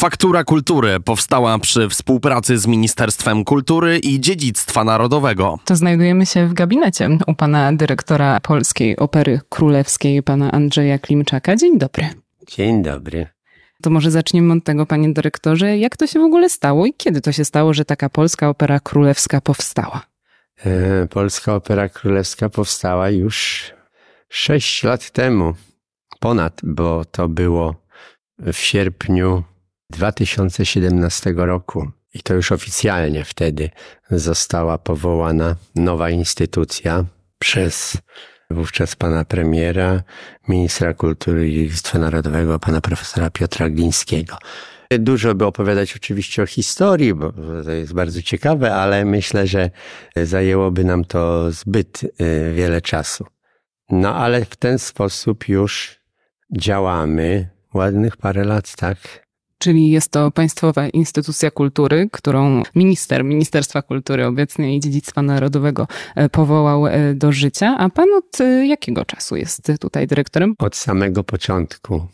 [0.00, 5.58] Faktura Kultury powstała przy współpracy z Ministerstwem Kultury i Dziedzictwa Narodowego.
[5.64, 11.56] To znajdujemy się w gabinecie u pana dyrektora Polskiej Opery Królewskiej, pana Andrzeja Klimczaka.
[11.56, 12.08] Dzień dobry.
[12.46, 13.26] Dzień dobry.
[13.82, 17.20] To może zaczniemy od tego, panie dyrektorze, jak to się w ogóle stało i kiedy
[17.20, 20.02] to się stało, że taka Polska Opera Królewska powstała?
[20.64, 23.64] E, Polska Opera Królewska powstała już
[24.28, 25.54] sześć lat temu.
[26.20, 27.74] Ponad, bo to było
[28.38, 29.44] w sierpniu
[29.90, 31.90] 2017 roku.
[32.14, 33.70] I to już oficjalnie wtedy
[34.10, 37.04] została powołana nowa instytucja
[37.38, 37.96] przez
[38.50, 40.02] wówczas pana premiera,
[40.48, 44.36] ministra kultury i dziedzictwa narodowego, pana profesora Piotra Glińskiego.
[44.98, 47.32] Dużo by opowiadać oczywiście o historii, bo
[47.64, 49.70] to jest bardzo ciekawe, ale myślę, że
[50.16, 52.08] zajęłoby nam to zbyt y,
[52.54, 53.26] wiele czasu.
[53.90, 56.00] No ale w ten sposób już
[56.58, 59.29] działamy ładnych parę lat, tak?
[59.62, 66.28] Czyli jest to państwowa instytucja kultury, którą minister Ministerstwa Kultury obecnie i Dziedzictwa Narodowego e,
[66.28, 67.76] powołał e, do życia.
[67.78, 70.54] A pan od e, jakiego czasu jest tutaj dyrektorem?
[70.58, 72.06] Od samego początku.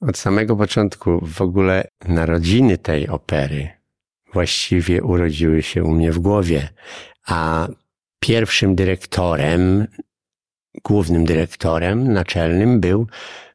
[0.00, 3.68] Od samego początku w ogóle narodziny tej opery
[4.32, 6.68] właściwie urodziły się u mnie w głowie,
[7.26, 7.68] a
[8.20, 9.86] pierwszym dyrektorem,
[10.84, 13.06] głównym dyrektorem naczelnym był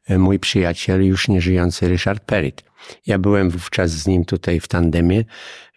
[0.08, 2.71] mój przyjaciel, już nieżyjący Ryszard Perit.
[3.06, 5.24] Ja byłem wówczas z nim tutaj w tandemie,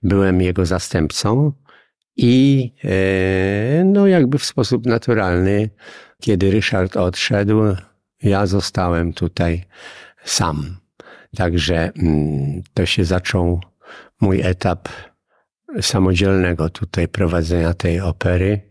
[0.03, 1.51] byłem jego zastępcą
[2.17, 5.69] i e, no jakby w sposób naturalny,
[6.21, 7.61] kiedy Ryszard odszedł,
[8.23, 9.63] ja zostałem tutaj
[10.23, 10.77] sam.
[11.35, 13.61] Także mm, to się zaczął
[14.21, 14.89] mój etap
[15.81, 18.61] samodzielnego tutaj prowadzenia tej opery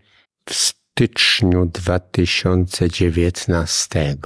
[0.48, 4.16] w styczniu 2019.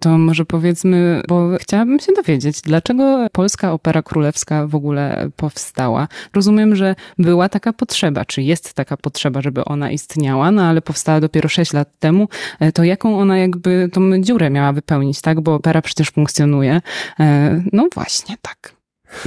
[0.00, 6.08] To może powiedzmy, bo chciałabym się dowiedzieć, dlaczego Polska Opera Królewska w ogóle powstała.
[6.34, 11.20] Rozumiem, że była taka potrzeba, czy jest taka potrzeba, żeby ona istniała, no ale powstała
[11.20, 12.28] dopiero 6 lat temu.
[12.60, 15.40] E, to jaką ona jakby tą dziurę miała wypełnić, tak?
[15.40, 16.80] Bo opera przecież funkcjonuje.
[17.20, 18.72] E, no właśnie, tak.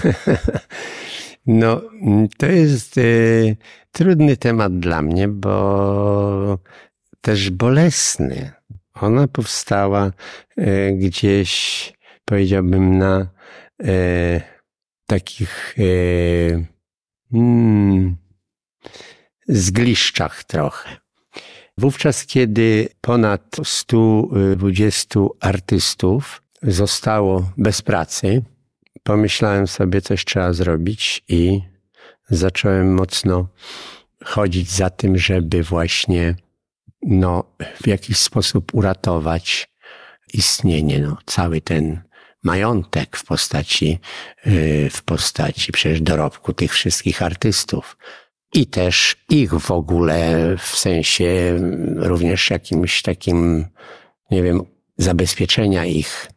[1.48, 1.82] No,
[2.38, 3.58] to jest y,
[3.92, 6.58] trudny temat dla mnie, bo
[7.22, 8.52] też bolesny
[9.02, 10.12] ona powstała
[10.58, 11.94] e, gdzieś,
[12.26, 13.28] powiedziałbym, na
[13.84, 14.42] e,
[15.06, 15.84] takich e,
[17.34, 18.18] mm,
[19.48, 20.98] zgliszczach trochę.
[21.78, 28.44] Wówczas, kiedy ponad 120 artystów zostało bez pracy,
[29.04, 31.62] pomyślałem sobie, coś trzeba zrobić i
[32.30, 33.48] zacząłem mocno
[34.26, 36.36] chodzić za tym, żeby właśnie
[37.02, 37.44] no,
[37.84, 39.70] w jakiś sposób uratować
[40.34, 42.02] istnienie, no, cały ten
[42.44, 44.00] majątek w postaci,
[44.48, 47.98] y, w postaci przecież dorobku tych wszystkich artystów.
[48.54, 51.60] I też ich w ogóle w sensie
[51.96, 53.66] również jakimś takim,
[54.32, 54.64] nie wiem,
[54.98, 56.28] zabezpieczenia ich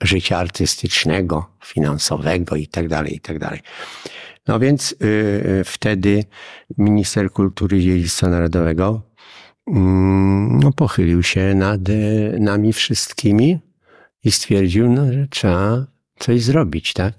[0.00, 3.60] życia artystycznego, finansowego i tak dalej, i tak dalej.
[4.46, 6.24] No więc yy, wtedy
[6.78, 9.11] minister kultury i dziedzictwa narodowego Mm,
[9.66, 11.92] no, pochylił się nad e,
[12.38, 13.58] nami wszystkimi
[14.24, 15.86] i stwierdził, no, że trzeba
[16.18, 17.14] coś zrobić, tak?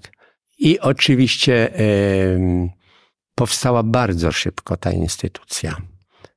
[0.58, 1.70] I oczywiście
[3.34, 5.76] powstała bardzo szybko ta instytucja.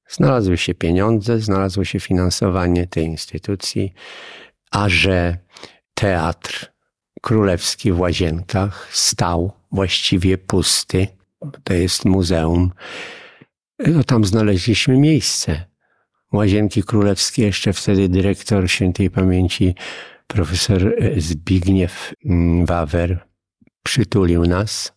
[0.09, 3.93] Znalazły się pieniądze, znalazło się finansowanie tej instytucji,
[4.71, 5.37] a że
[5.93, 6.71] teatr
[7.21, 11.07] królewski w Łazienkach stał właściwie pusty,
[11.63, 12.71] to jest muzeum,
[13.87, 15.65] no tam znaleźliśmy miejsce.
[16.33, 19.75] Łazienki Królewskie, jeszcze wtedy dyrektor świętej pamięci
[20.27, 23.27] profesor Zbigniew mm, Wawer
[23.83, 24.93] przytulił nas.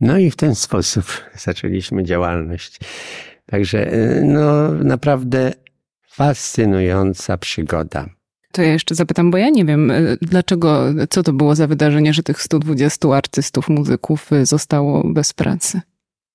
[0.00, 1.04] No i w ten sposób
[1.46, 2.80] zaczęliśmy działalność.
[3.46, 5.52] Także y, no, naprawdę
[6.08, 8.06] fascynująca przygoda.
[8.52, 12.12] To ja jeszcze zapytam, bo ja nie wiem, y, dlaczego, co to było za wydarzenie,
[12.12, 15.80] że tych 120 artystów, muzyków zostało bez pracy?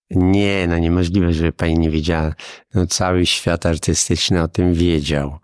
[0.09, 2.33] Nie, no niemożliwe, żeby pani nie wiedziała.
[2.73, 5.39] No cały świat artystyczny o tym wiedział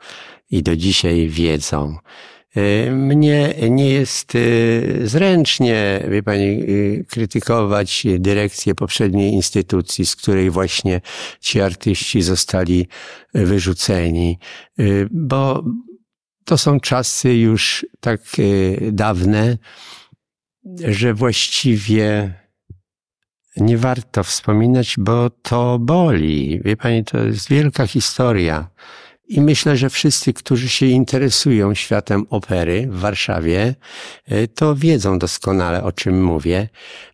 [0.52, 1.98] i do dzisiaj wiedzą.
[2.58, 10.50] Y, mnie nie jest y, zręcznie, wie pani, y, krytykować dyrekcję poprzedniej instytucji, z której
[10.50, 11.02] właśnie
[11.40, 12.88] ci artyści zostali
[13.34, 14.40] wyrzuceni,
[15.12, 15.64] bo
[16.46, 18.22] to są czasy już tak
[18.92, 19.58] dawne,
[20.88, 22.34] że właściwie
[23.58, 26.62] nie warto wspominać, bo to boli.
[26.66, 28.68] Wie pani, to jest wielka historia.
[29.28, 33.76] i myślę, że wszyscy, którzy się interesują światem opery w Warszawie,
[34.28, 36.70] e, to wiedzą doskonale, o czym mówię.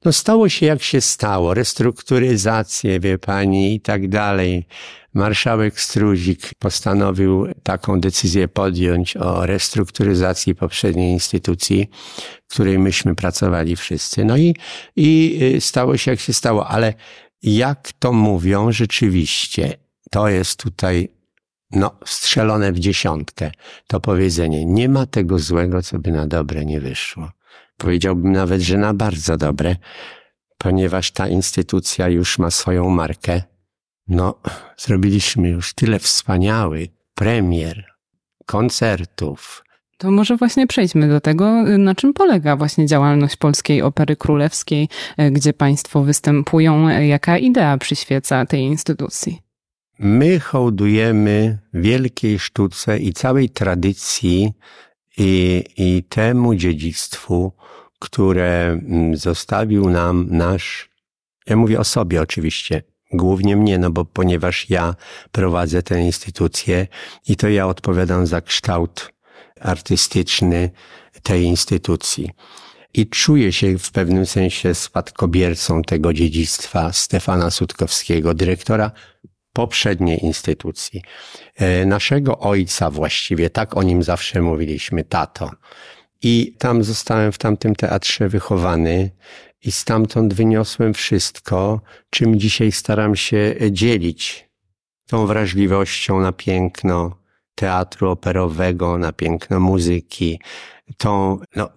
[0.06, 4.66] No stało się jak się stało, restrukturyzację, wie pani, i tak dalej.
[5.14, 11.90] Marszałek Struzik postanowił taką decyzję podjąć o restrukturyzacji poprzedniej instytucji,
[12.48, 14.26] w której myśmy pracowali wszyscy.
[14.26, 14.56] No i,
[14.96, 16.94] i y, stało się jak się stało, ale
[17.42, 19.74] jak to mówią rzeczywiście,
[20.12, 21.10] to jest tutaj
[21.72, 23.52] no, strzelone w dziesiątkę.
[23.88, 27.32] To powiedzenie, nie ma tego złego, co by na dobre nie wyszło.
[27.78, 29.76] Powiedziałbym nawet, że na bardzo dobre,
[30.58, 33.44] ponieważ ta instytucja już ma swoją markę.
[34.10, 34.40] No,
[34.78, 37.86] zrobiliśmy już tyle wspaniałych premier,
[38.46, 39.64] koncertów,
[40.00, 44.90] to może właśnie przejdźmy do tego, na czym polega właśnie działalność Polskiej Opery Królewskiej,
[45.32, 49.42] gdzie Państwo występują, jaka idea przyświeca tej instytucji?
[50.00, 54.54] My hołdujemy wielkiej sztuce i całej tradycji
[55.18, 57.52] i, i temu dziedzictwu,
[58.00, 60.90] które mm, zostawił nam nasz,
[61.48, 64.96] ja mówię o sobie oczywiście, głównie mnie, no bo ponieważ ja
[65.32, 66.88] prowadzę tę instytucję
[67.28, 69.14] i to ja odpowiadam za kształt
[69.62, 70.72] artystyczny
[71.24, 72.32] tej instytucji.
[72.94, 78.92] I czuję się w pewnym sensie spadkobiercą tego dziedzictwa Stefana Sutkowskiego, dyrektora
[79.54, 81.02] poprzedniej instytucji.
[81.56, 85.52] E, naszego ojca właściwie, tak o nim zawsze mówiliśmy, tato.
[86.22, 89.12] I tam zostałem w tamtym teatrze wychowany
[89.64, 94.50] i stamtąd wyniosłem wszystko, czym dzisiaj staram się dzielić.
[95.08, 97.20] Tą wrażliwością na piękno
[97.56, 100.40] teatru operowego, na piękno muzyki.
[100.98, 101.70] Tą, no,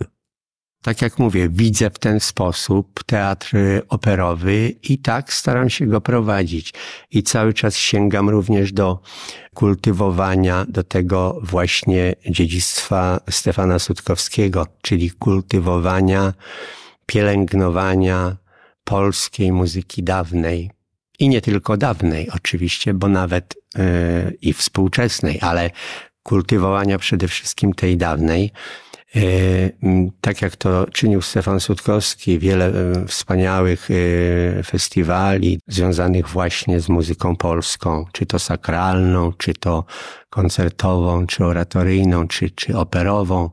[0.82, 3.56] tak jak mówię, widzę w ten sposób teatr
[3.88, 6.74] operowy i tak staram się go prowadzić.
[7.10, 9.00] I cały czas sięgam również do
[9.54, 16.32] kultywowania, do tego właśnie dziedzictwa Stefana Sutkowskiego, czyli kultywowania,
[17.06, 18.36] pielęgnowania
[18.84, 20.70] polskiej muzyki dawnej.
[21.18, 23.82] I nie tylko dawnej, oczywiście, bo nawet yy,
[24.42, 25.70] i współczesnej, ale
[26.22, 28.52] kultywowania przede wszystkim tej dawnej.
[29.16, 29.20] E,
[30.20, 37.36] tak jak to czynił Stefan Sutkowski, wiele e, wspaniałych e, festiwali związanych właśnie z muzyką
[37.36, 39.84] polską, czy to sakralną, czy to
[40.30, 43.50] koncertową, czy oratoryjną, czy, czy operową.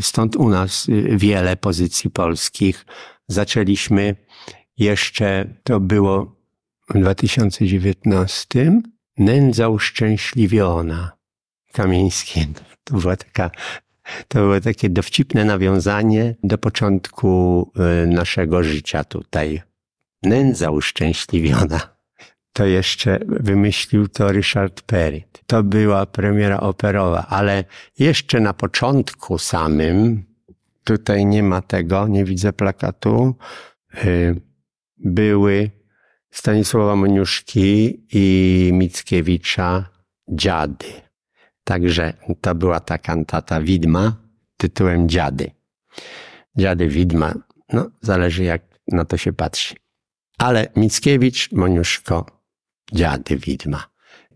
[0.00, 0.86] Stąd u nas
[1.16, 2.86] wiele pozycji polskich.
[3.28, 4.16] Zaczęliśmy
[4.78, 6.36] jeszcze, to było
[6.94, 8.80] w 2019,
[9.20, 11.12] Nędza uszczęśliwiona.
[11.72, 12.54] Kamińskim.
[12.84, 13.50] To była taka
[14.28, 17.62] to było takie dowcipne nawiązanie do początku
[18.02, 19.62] y, naszego życia tutaj.
[20.22, 21.80] Nędza uszczęśliwiona.
[22.52, 25.22] To jeszcze wymyślił to Richard Perry.
[25.46, 27.64] To była premiera operowa, ale
[27.98, 30.24] jeszcze na początku samym,
[30.84, 33.34] tutaj nie ma tego, nie widzę plakatu,
[34.04, 34.40] y,
[34.98, 35.70] były
[36.30, 39.90] Stanisława Moniuszki i Mickiewicza
[40.28, 41.09] dziady.
[41.64, 44.16] Także to była ta kantata Widma
[44.56, 45.50] tytułem Dziady.
[46.56, 47.34] Dziady Widma,
[47.72, 49.74] no zależy jak na to się patrzy.
[50.38, 52.26] Ale Mickiewicz, Moniuszko,
[52.92, 53.84] Dziady Widma.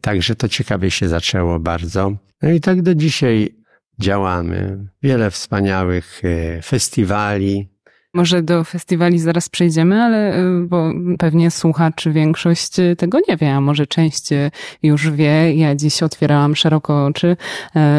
[0.00, 2.12] Także to ciekawie się zaczęło bardzo.
[2.42, 3.56] No i tak do dzisiaj
[3.98, 4.88] działamy.
[5.02, 7.73] Wiele wspaniałych e, festiwali,
[8.14, 13.54] może do festiwali zaraz przejdziemy, ale y, bo pewnie słuchaczy większość y, tego nie wie,
[13.54, 14.50] a może część y,
[14.82, 15.54] już wie.
[15.54, 17.36] Ja dziś otwierałam szeroko oczy,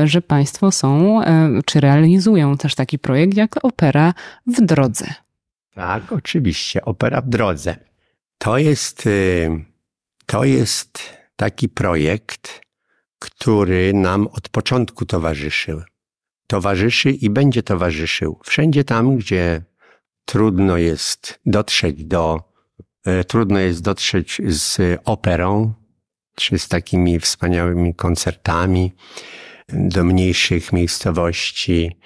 [0.03, 1.21] że Państwo są,
[1.65, 4.13] czy realizują też taki projekt jak Opera
[4.47, 5.05] w Drodze.
[5.73, 6.85] Tak, oczywiście.
[6.85, 7.75] Opera w Drodze.
[8.37, 9.09] To jest,
[10.25, 10.99] to jest
[11.35, 12.61] taki projekt,
[13.19, 15.81] który nam od początku towarzyszył.
[16.47, 19.61] Towarzyszy i będzie towarzyszył wszędzie tam, gdzie
[20.25, 22.43] trudno jest dotrzeć do,
[23.05, 25.73] e, trudno jest dotrzeć z operą,
[26.35, 28.91] czy z takimi wspaniałymi koncertami
[29.69, 31.97] do mniejszych miejscowości,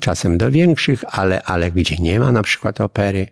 [0.00, 3.28] czasem do większych, ale, ale gdzie nie ma na przykład opery.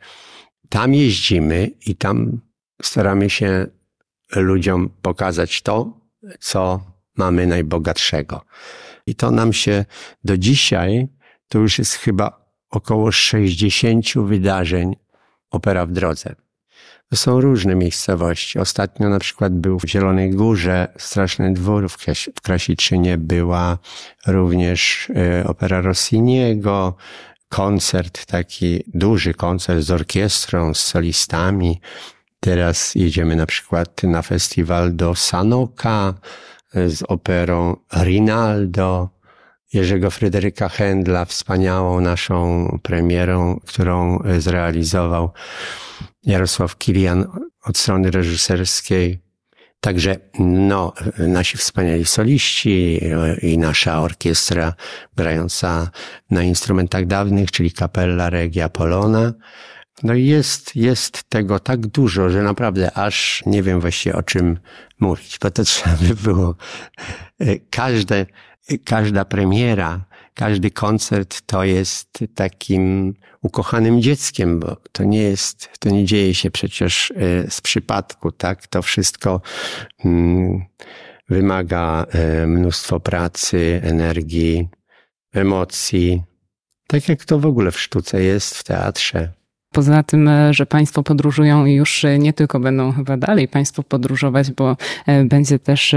[0.69, 2.41] Tam jeździmy i tam
[2.83, 3.67] staramy się
[4.37, 6.01] ludziom pokazać to,
[6.41, 6.81] co
[7.17, 8.45] mamy najbogatszego.
[9.07, 9.85] I to nam się
[10.25, 11.09] do dzisiaj,
[11.49, 12.42] to już jest chyba
[12.73, 14.97] około 60 wydarzeń
[15.51, 16.35] opera w drodze.
[17.09, 18.59] To są różne miejscowości.
[18.59, 21.97] Ostatnio na przykład był w Zielonej Górze Straszny Dwór, w,
[22.43, 23.79] Krasiczynie była
[24.27, 26.97] również e, opera Rossiniego,
[27.49, 31.81] koncert, taki duży koncert z orkiestrą, z solistami.
[32.41, 36.15] Teraz jedziemy na przykład na festiwal do Sanoka,
[36.75, 39.09] z operą Rinaldo,
[39.73, 45.33] Jerzego Fryderyka Händla, wspaniałą naszą premierą, którą zrealizował
[46.23, 47.27] Jarosław Kilian
[47.65, 49.23] od strony reżyserskiej.
[49.81, 53.01] Także no, nasi wspaniali soliści
[53.43, 54.75] i nasza orkiestra
[55.17, 55.91] grająca
[56.31, 59.33] na instrumentach dawnych, czyli Kapella Regia Polona.
[60.03, 64.59] No i jest, jest tego tak dużo, że naprawdę aż nie wiem właściwie o czym
[65.01, 66.55] mówić, bo to trzeba by było
[67.71, 68.27] każde,
[68.85, 70.05] każda premiera,
[70.35, 76.51] każdy koncert to jest takim ukochanym dzieckiem, bo to nie jest, to nie dzieje się
[76.51, 78.67] przecież e, z przypadku, tak?
[78.67, 79.41] To wszystko
[80.05, 80.65] mm,
[81.29, 84.69] wymaga e, mnóstwo pracy, energii,
[85.33, 86.23] emocji.
[86.87, 89.33] Tak jak to w ogóle w sztuce jest, w teatrze.
[89.73, 93.83] Poza tym, e, że Państwo podróżują i już e, nie tylko będą chyba dalej Państwo
[93.83, 94.77] podróżować, bo
[95.07, 95.95] e, będzie też,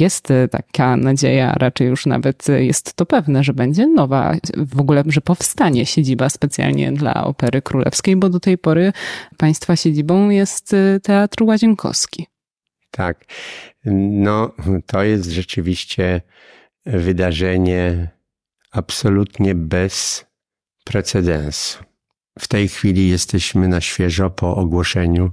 [0.00, 5.20] jest taka nadzieja, raczej już nawet jest to pewne, że będzie nowa, w ogóle, że
[5.20, 8.92] powstanie siedziba specjalnie dla Opery Królewskiej, bo do tej pory
[9.36, 12.26] Państwa siedzibą jest Teatr Łazienkowski.
[12.90, 13.24] Tak.
[14.10, 14.50] No,
[14.86, 16.20] to jest rzeczywiście
[16.86, 18.08] wydarzenie
[18.72, 20.26] absolutnie bez
[20.84, 21.87] precedensu.
[22.38, 25.30] W tej chwili jesteśmy na świeżo po ogłoszeniu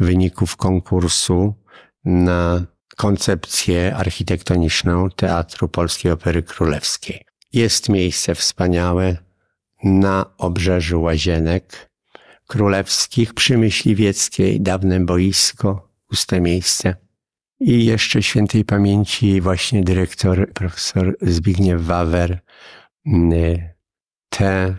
[0.00, 1.54] wyników konkursu
[2.04, 7.24] na koncepcję architektoniczną Teatru Polskiej Opery Królewskiej.
[7.52, 9.16] Jest miejsce wspaniałe
[9.84, 11.90] na obrzeżu Łazienek
[12.46, 16.94] Królewskich przy Myśliwieckiej, dawne boisko, puste miejsce.
[17.60, 22.40] I jeszcze świętej pamięci właśnie dyrektor profesor Zbigniew Wawer
[23.06, 23.58] mm,
[24.28, 24.76] te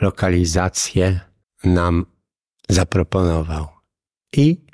[0.00, 1.20] lokalizację
[1.64, 2.06] nam
[2.68, 3.68] zaproponował.
[4.32, 4.66] I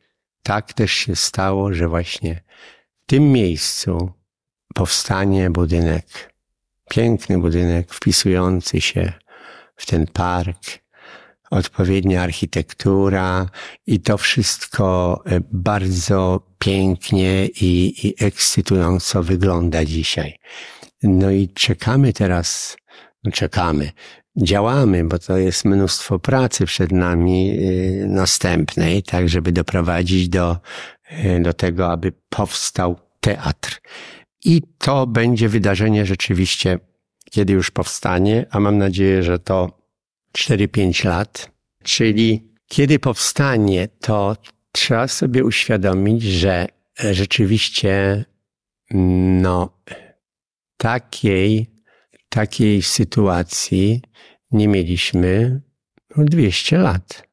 [0.42, 2.42] tak też się stało, że właśnie
[3.02, 4.12] w tym miejscu
[4.74, 6.34] powstanie budynek,
[6.90, 9.12] piękny budynek wpisujący się
[9.76, 10.82] w ten park,
[11.50, 13.48] odpowiednia architektura
[13.86, 20.38] i to wszystko e, bardzo pięknie i, i ekscytująco wygląda dzisiaj.
[21.02, 22.76] No i czekamy teraz,
[23.24, 23.92] no czekamy
[24.36, 30.56] działamy, bo to jest mnóstwo pracy przed nami y, następnej, tak, żeby doprowadzić do,
[31.24, 33.80] y, do tego, aby powstał teatr.
[34.44, 36.78] I to będzie wydarzenie rzeczywiście,
[37.30, 39.82] kiedy już powstanie, a mam nadzieję, że to
[40.38, 41.50] 4-5 lat,
[41.82, 44.36] czyli kiedy powstanie, to
[44.72, 46.66] trzeba sobie uświadomić, że
[46.98, 48.24] rzeczywiście,
[49.42, 49.78] no,
[50.76, 51.71] takiej,
[52.32, 54.02] takiej sytuacji
[54.50, 55.60] nie mieliśmy
[56.16, 57.28] 200 lat,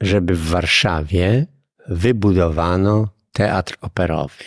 [0.00, 1.46] żeby w Warszawie
[1.88, 4.44] wybudowano teatr operowy.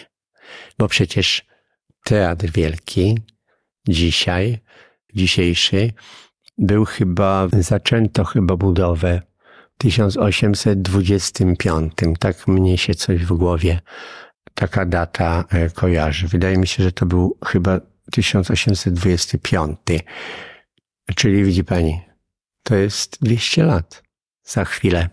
[0.80, 1.46] Bo przecież
[2.04, 3.18] teatr wielki
[3.88, 4.60] dzisiaj,
[5.14, 5.94] dzisiejszy,
[6.58, 9.22] był chyba, zaczęto chyba budowę
[9.76, 11.94] w 1825.
[12.20, 13.80] Tak mnie się coś w głowie,
[14.54, 16.28] taka data e, kojarzy.
[16.28, 17.80] Wydaje mi się, że to był chyba
[18.12, 19.78] 1825.
[21.16, 22.02] Czyli widzi pani,
[22.64, 24.04] to jest 200 lat
[24.44, 25.10] za chwilę.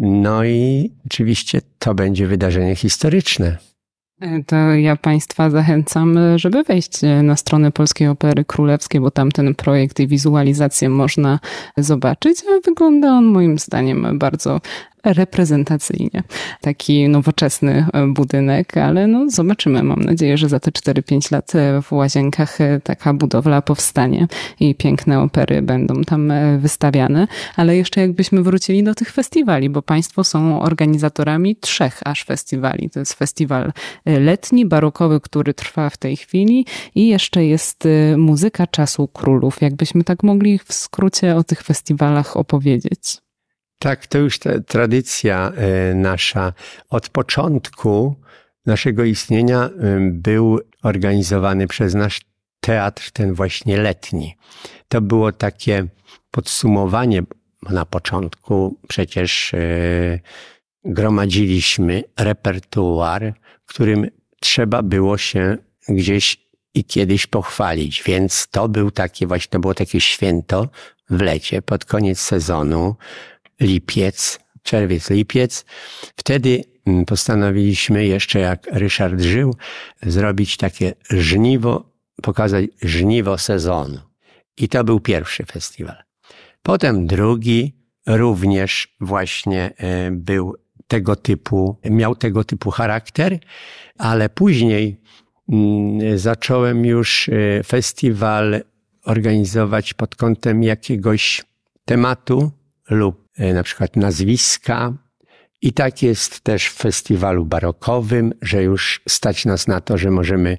[0.00, 3.58] No i oczywiście to będzie wydarzenie historyczne.
[4.46, 6.92] To ja Państwa zachęcam, żeby wejść
[7.22, 11.40] na stronę Polskiej Opery Królewskiej, bo tam ten projekt i wizualizację można
[11.76, 14.60] zobaczyć, wygląda on moim zdaniem bardzo
[15.12, 16.22] reprezentacyjnie.
[16.60, 19.82] Taki nowoczesny e, budynek, ale no zobaczymy.
[19.82, 24.26] Mam nadzieję, że za te 4-5 lat e, w Łazienkach e, taka budowla powstanie
[24.60, 27.28] i piękne opery będą tam wystawiane.
[27.56, 32.90] Ale jeszcze jakbyśmy wrócili do tych festiwali, bo Państwo są organizatorami trzech aż festiwali.
[32.90, 33.72] To jest festiwal
[34.06, 39.62] letni, barokowy, który trwa w tej chwili i jeszcze jest muzyka czasu królów.
[39.62, 43.25] Jakbyśmy tak mogli w skrócie o tych festiwalach opowiedzieć.
[43.78, 46.52] Tak, to już ta tradycja e, nasza.
[46.90, 48.16] Od początku
[48.66, 49.70] naszego istnienia
[50.10, 52.20] był organizowany przez nasz
[52.60, 54.36] teatr, ten właśnie letni.
[54.88, 55.86] To było takie
[56.30, 57.22] podsumowanie,
[57.62, 59.58] bo na początku przecież e,
[60.84, 63.34] gromadziliśmy repertuar,
[63.66, 64.06] którym
[64.40, 65.56] trzeba było się
[65.88, 68.02] gdzieś i kiedyś pochwalić.
[68.06, 70.68] Więc to był takie właśnie, to było takie święto
[71.10, 72.96] w lecie, pod koniec sezonu,
[73.60, 75.64] lipiec, czerwiec, lipiec.
[76.16, 79.54] Wtedy mm, postanowiliśmy jeszcze, jak Ryszard żył,
[80.02, 83.98] zrobić takie żniwo, pokazać żniwo sezonu.
[84.56, 85.96] I to był pierwszy festiwal.
[86.62, 90.54] Potem drugi również właśnie e, był
[90.86, 93.38] tego typu, miał tego typu charakter,
[93.98, 95.00] ale później
[95.52, 98.62] mm, zacząłem już e, festiwal
[99.04, 101.44] organizować pod kątem jakiegoś
[101.84, 102.50] tematu
[102.90, 104.92] lub na przykład nazwiska.
[105.62, 110.58] I tak jest też w festiwalu barokowym, że już stać nas na to, że możemy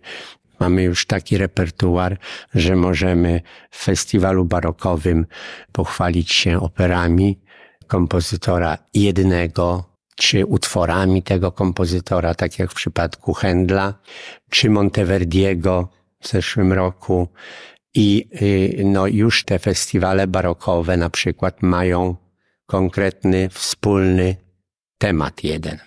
[0.60, 2.18] Mamy już taki repertuar,
[2.54, 3.42] że możemy
[3.72, 5.26] w festiwalu barokowym
[5.72, 7.40] pochwalić się operami
[7.88, 9.84] kompozytora jednego,
[10.16, 13.94] czy utworami tego kompozytora, tak jak w przypadku Händla,
[14.50, 15.90] czy Monteverdiego
[16.22, 17.28] w zeszłym roku.
[17.96, 22.16] I y, no, już te festiwale barokowe na przykład mają
[22.68, 24.36] konkretny, wspólny
[24.98, 25.78] temat jeden.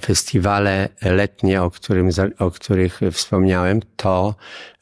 [0.00, 4.34] Festiwale letnie, o, którym, o których wspomniałem, to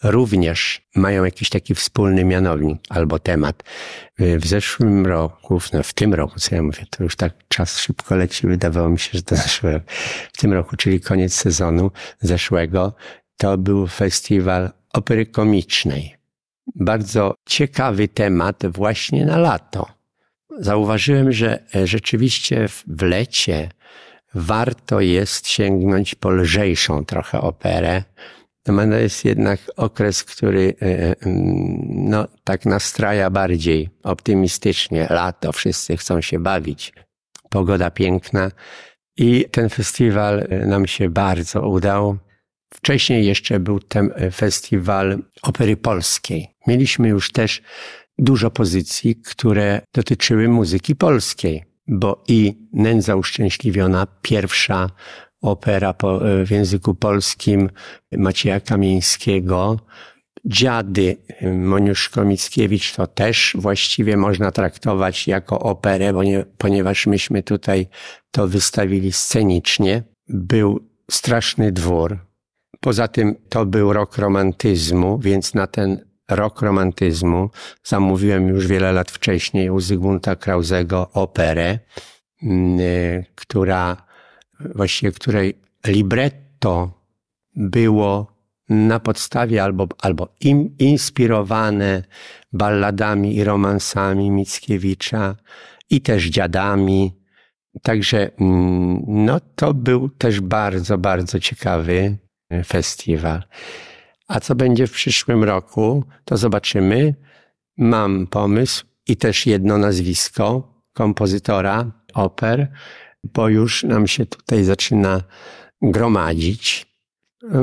[0.02, 3.62] również mają jakiś taki wspólny mianownik albo temat.
[4.18, 8.16] W zeszłym roku, no w tym roku, co ja mówię, to już tak czas szybko
[8.16, 9.80] leci, wydawało mi się, że to zeszłe,
[10.33, 11.90] w tym roku, czyli koniec sezonu
[12.21, 12.94] zeszłego,
[13.37, 16.16] to był festiwal opery komicznej.
[16.75, 20.03] Bardzo ciekawy temat właśnie na lato.
[20.58, 23.68] Zauważyłem, że rzeczywiście w lecie
[24.34, 28.02] warto jest sięgnąć po lżejszą trochę operę.
[28.62, 31.14] To jest jednak okres, który e, e,
[31.87, 35.06] no, tak nastraja bardziej optymistycznie.
[35.11, 36.92] Lato, wszyscy chcą się bawić.
[37.50, 38.50] Pogoda piękna.
[39.16, 42.18] I ten festiwal e, nam się bardzo udał.
[42.75, 46.56] Wcześniej jeszcze był ten festiwal opery polskiej.
[46.66, 47.62] Mieliśmy już też
[48.18, 54.90] dużo pozycji, które dotyczyły muzyki polskiej bo i Nędza Uszczęśliwiona, pierwsza
[55.40, 57.71] opera po, w języku polskim
[58.12, 59.80] Macieja Kamieńskiego,
[60.44, 61.16] Dziady
[61.52, 66.12] Moniuszko Mickiewicz to też właściwie można traktować jako operę,
[66.59, 67.87] ponieważ myśmy tutaj
[68.30, 70.02] to wystawili scenicznie.
[70.28, 72.18] Był straszny dwór.
[72.80, 77.50] Poza tym to był rok romantyzmu, więc na ten rok romantyzmu.
[77.82, 81.78] Zamówiłem już wiele lat wcześniej u Zygmunta Krauzego operę,
[82.42, 83.96] mm, y, która,
[84.74, 87.02] właściwie której libretto
[87.56, 88.34] było
[88.68, 92.04] na podstawie albo, albo im, inspirowane
[92.52, 95.37] balladami i romansami Mickiewicza
[95.90, 97.20] i też dziadami.
[97.82, 102.16] Także mm, no, to był też bardzo, bardzo ciekawy
[102.64, 103.42] festiwal.
[104.28, 107.14] A co będzie w przyszłym roku, to zobaczymy.
[107.76, 112.72] Mam pomysł i też jedno nazwisko kompozytora oper,
[113.24, 115.22] bo już nam się tutaj zaczyna
[115.82, 116.87] gromadzić.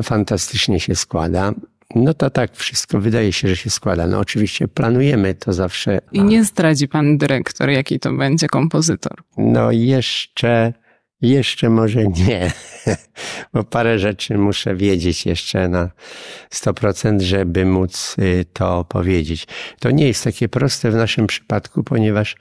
[0.04, 1.54] Fantastycznie się składa.
[1.96, 4.08] No to tak, wszystko wydaje się, że się składa.
[4.08, 6.02] No oczywiście planujemy to zawsze.
[6.12, 9.24] I nie zdradzi pan dyrektor, jaki to będzie kompozytor?
[9.38, 10.74] No jeszcze
[11.22, 12.52] jeszcze może nie,
[13.54, 15.90] bo parę rzeczy muszę wiedzieć jeszcze na
[16.54, 19.48] 100%, żeby móc y, to powiedzieć.
[19.80, 22.36] To nie jest takie proste w naszym przypadku, ponieważ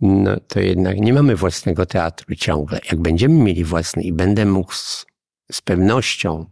[0.00, 2.80] no, to jednak nie mamy własnego teatru ciągle.
[2.90, 5.06] Jak będziemy mieli własny i będę mógł z,
[5.52, 6.46] z pewnością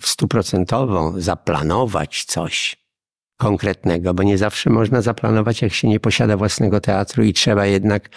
[0.00, 2.81] stuprocentową zaplanować coś,
[3.42, 8.10] konkretnego, bo nie zawsze można zaplanować, jak się nie posiada własnego teatru i trzeba jednak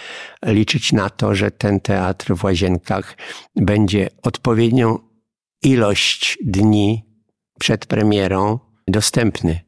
[0.46, 3.18] liczyć na to, że ten teatr w Łazienkach
[3.56, 5.00] będzie odpowiednią
[5.64, 7.04] ilość dni
[7.60, 9.60] przed premierą dostępny.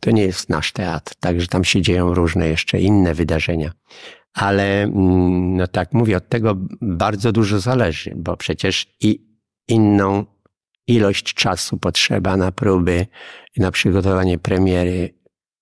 [0.00, 3.72] To nie jest nasz teatr, także tam się dzieją różne jeszcze inne wydarzenia.
[4.34, 9.26] Ale, mm, no tak mówię, od tego bardzo dużo zależy, bo przecież i
[9.68, 10.24] inną
[10.86, 13.06] ilość czasu potrzeba na próby,
[13.56, 15.14] na przygotowanie premiery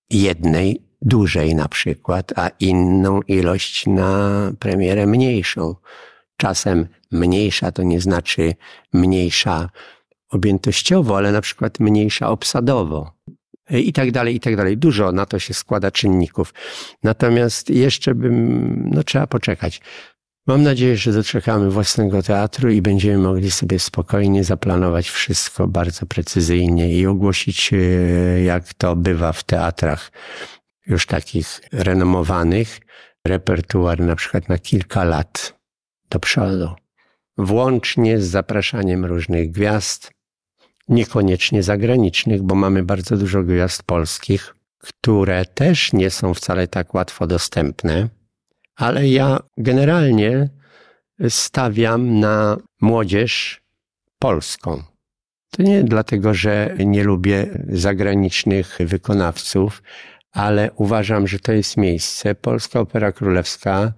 [0.09, 5.75] jednej, dużej na przykład, a inną ilość na premierę mniejszą.
[6.37, 8.53] Czasem mniejsza to nie znaczy
[8.93, 9.69] mniejsza
[10.29, 13.11] objętościowo, ale na przykład mniejsza obsadowo.
[13.69, 14.77] I tak dalej, i tak dalej.
[14.77, 16.53] Dużo na to się składa czynników.
[17.03, 19.81] Natomiast jeszcze bym, no trzeba poczekać.
[20.51, 26.93] Mam nadzieję, że doczekamy własnego teatru i będziemy mogli sobie spokojnie zaplanować wszystko bardzo precyzyjnie
[26.93, 27.77] i ogłosić, e,
[28.43, 30.11] jak to bywa w teatrach
[30.87, 32.79] już takich renomowanych,
[33.27, 35.59] repertuar na przykład na kilka lat
[36.09, 36.69] do przodu.
[37.37, 40.11] Włącznie z zapraszaniem różnych gwiazd,
[40.89, 47.27] niekoniecznie zagranicznych, bo mamy bardzo dużo gwiazd polskich, które też nie są wcale tak łatwo
[47.27, 48.20] dostępne
[48.75, 50.49] ale ja generalnie
[51.29, 53.61] stawiam na młodzież
[54.19, 54.83] polską.
[55.51, 59.83] To nie dlatego, że nie lubię zagranicznych wykonawców,
[60.31, 62.35] ale uważam, że to jest miejsce.
[62.35, 63.93] Polska Opera Królewska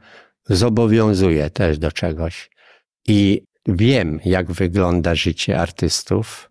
[0.45, 2.49] zobowiązuje też do czegoś.
[3.07, 6.49] I wiem, jak wygląda życie artystów.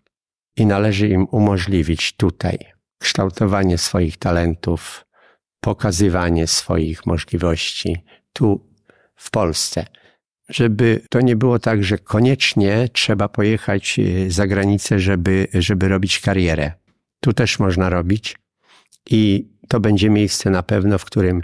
[0.57, 2.57] i należy im umożliwić tutaj
[2.99, 5.05] kształtowanie swoich talentów,
[5.63, 8.67] pokazywanie swoich możliwości tu
[9.15, 9.85] w Polsce.
[10.49, 16.19] Żeby to nie było tak, że koniecznie trzeba pojechać y, za granicę, żeby, żeby robić
[16.19, 16.71] karierę.
[17.19, 18.37] Tu też można robić
[19.09, 21.43] i to będzie miejsce na pewno, w którym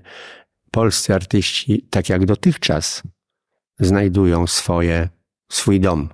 [0.71, 3.03] polscy artyści, tak jak dotychczas,
[3.79, 5.09] znajdują swoje,
[5.51, 6.09] swój dom.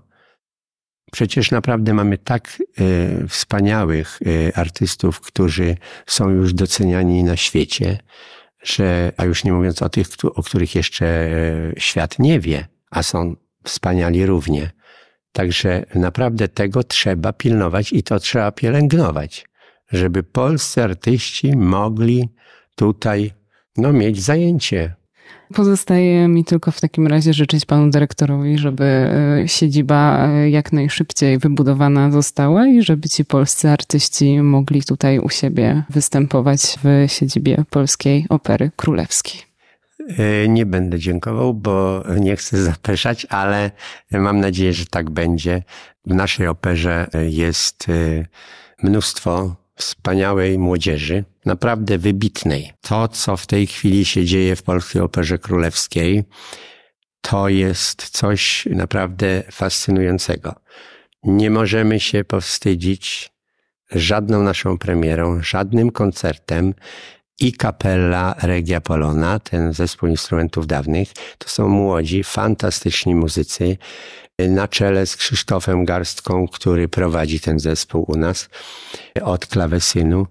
[1.16, 7.98] Przecież naprawdę mamy tak y, wspaniałych y, artystów, którzy są już doceniani na świecie,
[8.64, 13.04] że, a już nie mówiąc o tych, o których jeszcze y, świat nie wie, a
[13.04, 14.72] są wspaniali równie.
[15.32, 19.46] Także naprawdę tego trzeba pilnować i to trzeba pielęgnować,
[19.92, 22.30] żeby polscy artyści mogli
[22.76, 23.32] tutaj
[23.78, 24.96] no, mieć zajęcie.
[25.54, 31.38] Pozostaje mi tylko w takim razie życzyć panu dyrektorowi, żeby e, siedziba e, jak najszybciej
[31.38, 38.26] wybudowana została i żeby ci polscy artyści mogli tutaj u siebie występować w siedzibie Polskiej
[38.30, 39.42] Opery Królewskiej.
[40.18, 43.72] E, nie będę dziękował, bo nie chcę zapeszać, ale
[44.12, 45.64] mam nadzieję, że tak będzie.
[46.06, 47.88] W naszej operze jest
[48.84, 52.74] mnóstwo wspaniałej młodzieży, naprawdę wybitnej.
[52.82, 56.24] To, co w tej chwili się dzieje w Polskiej Operze Królewskiej,
[57.22, 60.56] to jest coś naprawdę fascynującego.
[61.24, 63.32] Nie możemy się powstydzić
[63.92, 66.74] żadną naszą premierą, żadnym koncertem
[67.40, 73.78] i kapella Regia Polona, ten zespół instrumentów dawnych, to są młodzi, fantastyczni muzycy,
[74.40, 78.50] na czele z Krzysztofem Garstką, który prowadzi ten zespół u nas
[79.24, 80.28] od klawesynu.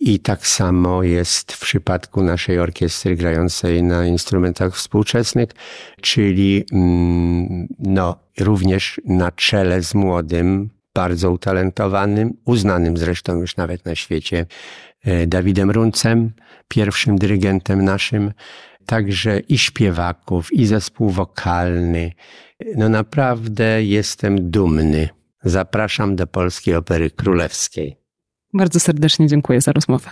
[0.00, 5.48] I tak samo jest w przypadku naszej orkiestry grającej na instrumentach współczesnych,
[6.00, 13.94] czyli mm, no, również na czele z młodym, bardzo utalentowanym, uznanym zresztą już nawet na
[13.94, 14.46] świecie,
[15.04, 16.32] e, Dawidem Runcem,
[16.68, 18.32] pierwszym dyrygentem naszym,
[18.86, 22.12] także i śpiewaków, i zespół wokalny.
[22.76, 25.08] No naprawdę jestem dumny.
[25.44, 27.96] Zapraszam do Polskiej Opery Królewskiej.
[28.52, 30.10] Bardzo serdecznie dziękuję za rozmowę.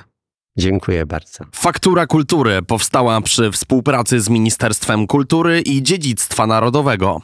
[0.57, 1.45] Dziękuję bardzo.
[1.55, 7.21] Faktura Kultury powstała przy współpracy z Ministerstwem Kultury i Dziedzictwa Narodowego.